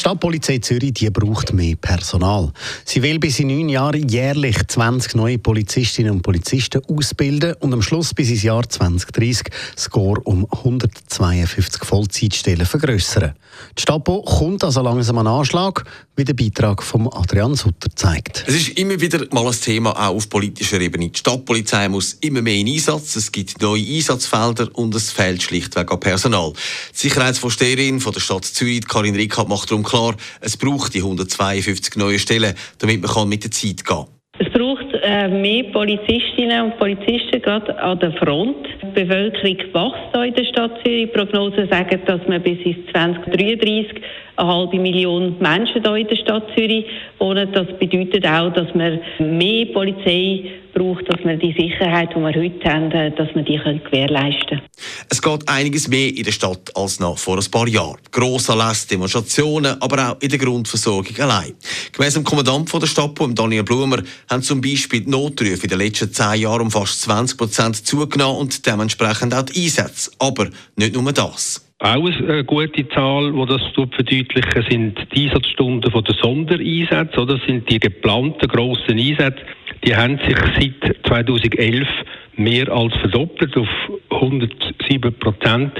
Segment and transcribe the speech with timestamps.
[0.00, 2.54] Die Stadtpolizei Zürich die braucht mehr Personal.
[2.86, 7.82] Sie will bis in neun Jahren jährlich 20 neue Polizistinnen und Polizisten ausbilden und am
[7.82, 13.34] Schluss bis ins Jahr 2030 das Score um 152 Vollzeitstellen vergrößern.
[13.76, 15.84] Die Stapo kommt also langsam an Anschlag,
[16.16, 18.44] wie der Beitrag von Adrian Sutter zeigt.
[18.46, 21.10] Es ist immer wieder mal ein Thema auch auf politischer Ebene.
[21.10, 25.92] Die Stadtpolizei muss immer mehr in Einsatz, es gibt neue Einsatzfelder und es fehlt schlichtweg
[25.92, 26.52] an Personal.
[26.94, 31.96] Die Sicherheitsvorsteherin von der Stadt Zürich, Karin Rickard, macht darum klar, es braucht die 152
[31.96, 34.06] neue Stellen, damit man mit der Zeit gehen kann.
[34.38, 38.56] Es braucht äh, mehr Polizistinnen und Polizisten gerade an der Front.
[38.80, 41.12] Die Bevölkerung wächst in der Stadt Zürich.
[41.12, 44.00] Prognosen sagen, dass man bis ins 2033
[44.36, 46.86] eine halbe Million Menschen hier in der Stadt Zürich
[47.18, 47.52] wohnen.
[47.52, 52.64] Das bedeutet auch, dass man mehr Polizei braucht, dass man die Sicherheit, die wir heute
[52.64, 54.62] haben, äh, dass man die gewährleisten können.
[55.08, 57.98] Es geht einiges mehr in der Stadt als noch vor ein paar Jahren.
[58.10, 61.54] Grossanlässe, Demonstrationen, aber auch in der Grundversorgung allein.
[61.92, 66.12] Gemäss dem Kommandant der Stadt, Daniel Blumer, haben zum Beispiel die Notrufe in den letzten
[66.12, 70.10] zehn Jahren um fast 20 Prozent zugenommen und dementsprechend auch die Einsätze.
[70.18, 71.66] Aber nicht nur das.
[71.82, 77.24] Auch eine gute Zahl, die das verdeutlichen, sind die Einsatzstunden der Sondereinsätze.
[77.24, 79.40] Das sind die geplanten grossen Einsätze.
[79.84, 81.88] Die haben sich seit 2011
[82.36, 83.68] mehr als verdoppelt auf
[84.10, 85.72] 107 Prozent.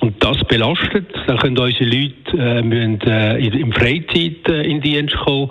[0.00, 1.06] Und das belastet.
[1.26, 5.50] Dann können unsere Leute äh, müssen, äh, im Freizeit äh, in Dienst kommen.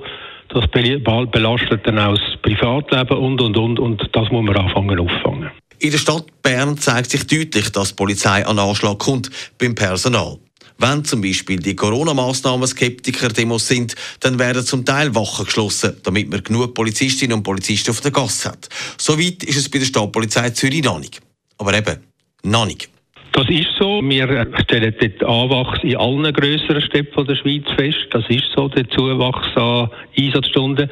[0.49, 3.79] Das belastet dann auch das Privatleben und, und, und.
[3.79, 5.49] Und das muss man anfangen auffangen.
[5.79, 10.37] In der Stadt Bern zeigt sich deutlich, dass die Polizei an Anschlag kommt beim Personal.
[10.77, 16.43] Wenn zum Beispiel die Corona-Massnahmen Skeptiker-Demos sind, dann werden zum Teil Wachen geschlossen, damit man
[16.43, 18.69] genug Polizistinnen und Polizisten auf der Gasse hat.
[18.97, 21.21] Soweit ist es bei der Stadtpolizei Zürich noch nicht.
[21.57, 21.97] Aber eben,
[22.43, 22.89] noch nicht.
[23.33, 24.01] Das ist so.
[24.03, 28.07] Wir stellen dort Anwachs in allen grösseren Städten der Schweiz fest.
[28.11, 30.89] Das ist so, der Zuwachs an Einsatzstunden.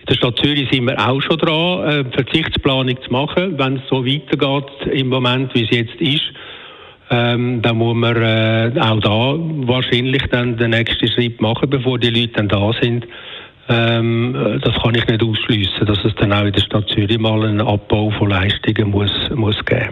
[0.00, 3.82] In der Stadt Zürich sind wir auch schon dran, eine Verzichtsplanung zu machen, wenn es
[3.88, 6.24] so weitergeht im Moment, wie es jetzt ist
[7.10, 9.36] ähm, dann muss man äh, auch da
[9.66, 13.06] wahrscheinlich dann den nächsten Schritt machen, bevor die Leute dann da sind.
[13.68, 17.44] Ähm, das kann ich nicht ausschließen, dass es dann auch in der Stadt Zürich mal
[17.44, 19.90] einen Abbau von Leistungen muss, muss geben.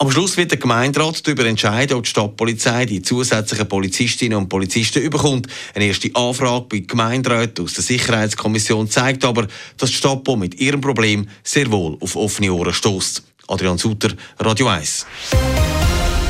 [0.00, 5.02] Am Schluss wird der Gemeinderat darüber entscheiden, ob die Stadtpolizei die zusätzlichen Polizistinnen und Polizisten
[5.02, 5.48] überkommt.
[5.74, 10.80] Eine erste Anfrage bei Gemeinderäten aus der Sicherheitskommission zeigt aber, dass die Stadtpo mit ihrem
[10.80, 13.24] Problem sehr wohl auf offene Ohren stößt.
[13.48, 15.04] Adrian Sutter, Radio 1.